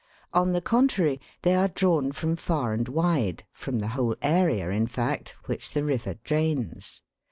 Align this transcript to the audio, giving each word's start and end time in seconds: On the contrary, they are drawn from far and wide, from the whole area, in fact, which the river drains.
On 0.33 0.51
the 0.51 0.61
contrary, 0.61 1.21
they 1.43 1.53
are 1.53 1.67
drawn 1.67 2.11
from 2.11 2.35
far 2.35 2.73
and 2.73 2.87
wide, 2.87 3.43
from 3.53 3.77
the 3.77 3.89
whole 3.89 4.15
area, 4.23 4.71
in 4.71 4.87
fact, 4.87 5.35
which 5.45 5.73
the 5.73 5.83
river 5.83 6.15
drains. 6.23 7.03